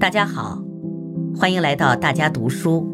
[0.00, 0.62] 大家好，
[1.36, 2.86] 欢迎来到大家读书，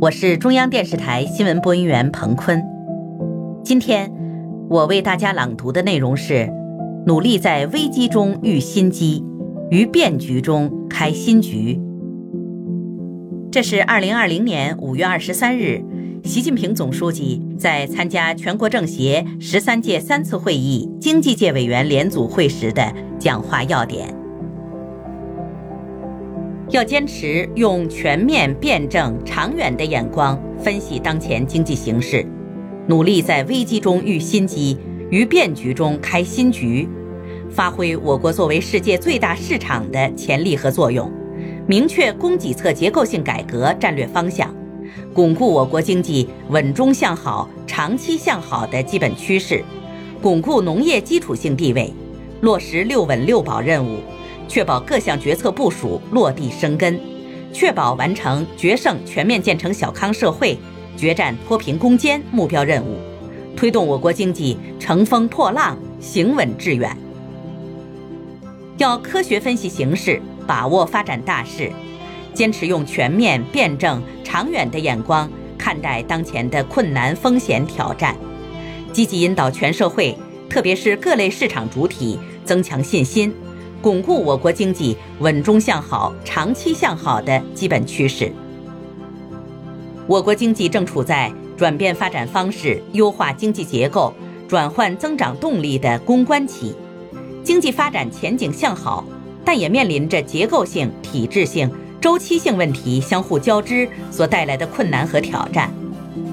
[0.00, 2.62] 我是中央电视台新闻播音员彭坤。
[3.62, 4.10] 今天
[4.70, 6.50] 我为大家朗读的内容是：
[7.04, 9.22] 努力在危机中遇新机，
[9.70, 11.78] 于变局中开新局。
[13.52, 15.84] 这是二零二零年五月二十三日，
[16.24, 24.25] 习近平总书记在参加全国政协十三届三次会议经济界委员联组会时的讲话要点。
[26.70, 32.26] 要坚持用全面、辩证、长远的眼光分析当前经济形势，
[32.88, 34.76] 努力在危机中遇新机，
[35.08, 36.88] 于变局中开新局，
[37.48, 41.08] 发挥我国作为世界最大市场的潜力和作用，
[41.68, 44.52] 明确供给侧结构性改革战略方向，
[45.14, 49.62] 巩固我国经济稳中向好、长期向好的基本趋势，
[50.20, 51.94] 巩固农业基础性地位，
[52.40, 54.00] 落实六稳六保任务。
[54.48, 56.98] 确保各项决策部署落地生根，
[57.52, 60.58] 确保完成决胜全面建成小康社会、
[60.96, 62.98] 决战脱贫攻坚目标任务，
[63.56, 66.96] 推动我国经济乘风破浪、行稳致远。
[68.78, 71.72] 要科学分析形势，把握发展大势，
[72.34, 78.14] 坚持用全面、辩证、长远的眼光看待当前的困难、风险、挑战，
[78.92, 80.16] 积极引导全社会，
[80.50, 83.34] 特别是各类市场主体增强信心。
[83.82, 88.32] 巩固我国经济稳中向好、长期向好的基本趋势。
[90.06, 94.12] 我国经济正处在转变发展方式、优化经济结构、
[94.48, 96.74] 转换增长动力的攻关期，
[97.42, 99.04] 经济发展前景向好，
[99.44, 105.72] 但也面临着结构性、体制性、周期性问题相互交织所带来的困难和挑战，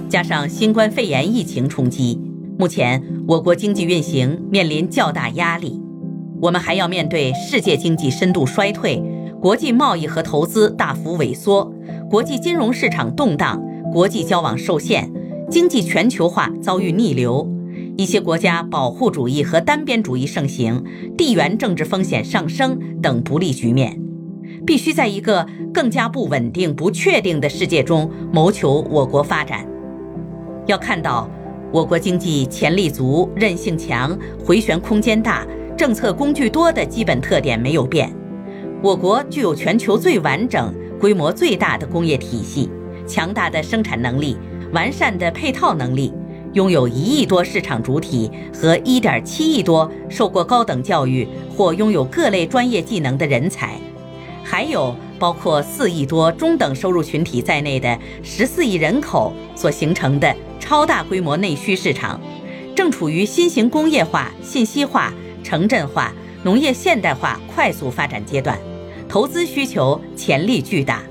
[0.10, 2.20] 加上新冠肺炎疫情冲击，
[2.58, 5.80] 目前我国经济运行面临较大压力。
[6.44, 9.02] 我们还要面对世界经济深度衰退、
[9.40, 11.74] 国际贸易和投资大幅萎缩、
[12.10, 13.64] 国际金融市场动荡、
[13.94, 15.10] 国际交往受限、
[15.50, 17.50] 经济全球化遭遇逆流、
[17.96, 20.84] 一些国家保护主义和单边主义盛行、
[21.18, 23.98] 地缘政治风险上升等不利局面，
[24.66, 29.66] 必须在一个更加不稳定、不确定的世界中谋求我国发展。
[30.66, 31.30] 要看到，
[31.72, 35.48] 我国经济潜力足、韧性强、回旋空间大。
[35.76, 38.14] 政策工具多的基本特点没有变，
[38.82, 42.70] 我国具有全球最完整、规模最大的工业体系，
[43.08, 44.38] 强大的生产能力，
[44.72, 46.14] 完善的配套能力，
[46.54, 53.76] 拥有一亿多市场主体和一点七亿多受过高等教育或拥有各类专业技能的人才，
[54.44, 62.22] 还有包括四亿多中等收入群体在内的十四亿人口所形成的超大规模内需市场，
[62.76, 65.12] 正处于新型工业化、信息化。
[65.44, 68.58] 城镇化、农业现代化快速发展阶段，
[69.08, 71.04] 投资需求潜力巨大。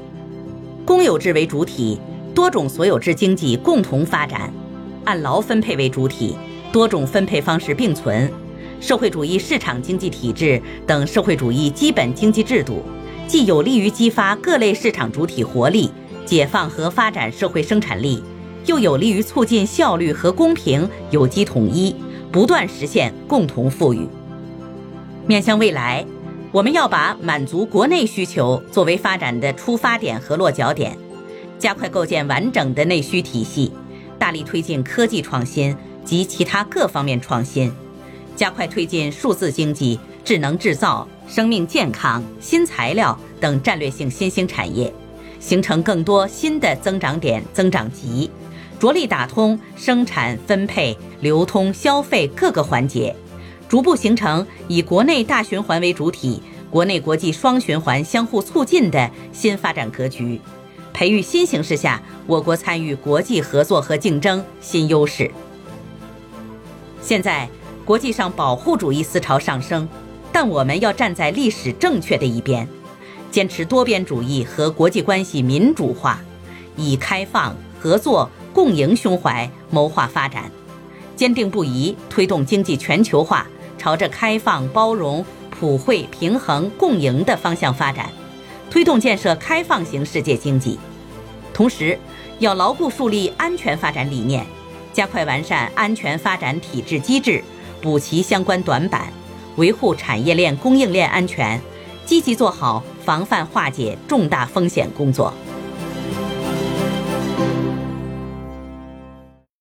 [0.85, 2.01] 公有制为主体，
[2.35, 4.51] 多种所有制经济共同发展；
[5.05, 6.37] 按劳分配为主体，
[6.73, 8.29] 多种分配方式并存。
[8.81, 12.83] 社会主义市场经济体制等社会主义基本经济制度，
[13.29, 15.89] 既有利于激发各类市场主体活力，
[16.27, 18.21] 解放和发展社会生产力，
[18.67, 21.95] 又有利于促进效率和公平有机统一，
[22.33, 24.09] 不断实现共同富裕。
[25.25, 26.05] 面向未来，
[26.51, 30.99] 我们要把满足国内需求作为发展的出发点和落脚点，
[31.61, 33.73] 加快构建完整的内需体系，
[34.19, 37.73] 大力推进科技创新及其他各方面创新，
[38.35, 44.93] 加快推进数字经济、智能制造、生命健康、新材料等战略性新兴产业，
[45.39, 48.29] 形成更多新的增长点、增长极，
[48.81, 53.15] 着力打通生产、分配、流通、消费各个环节。
[53.73, 60.39] 逐步形成以国内大循环为主体、国内国际双循环相互促进的新发展格局，
[60.93, 65.31] 培育新形势下我国参与国际合作和竞争新优势。
[67.01, 67.49] 现在
[67.83, 69.89] 国际上保护主义思潮上升，
[70.31, 72.69] 但我们要站在历史正确的一边，
[73.31, 76.21] 坚持多边主义和国际关系民主化，
[76.77, 80.53] 以开放、合作、共赢胸怀谋划发展，
[81.17, 83.47] 坚定不移推动经济全球化。
[83.83, 88.09] 朝着开放、包容、普惠、平衡、共赢的方向发展，
[88.71, 90.79] 推动建设开放型世界经济。
[91.53, 91.99] 同时，
[92.39, 94.47] 要牢固树立安全发展理念，
[94.93, 97.43] 加快完善安全发展体制机制，
[97.81, 99.13] 补齐相关短板，
[99.57, 101.61] 维护产业链、供应链安全，
[102.07, 105.35] 积极做好防范化解重大风险工作。